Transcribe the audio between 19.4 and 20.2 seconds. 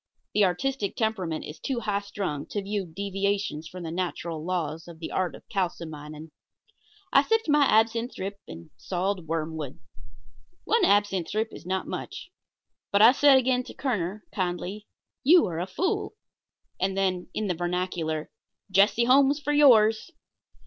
yours."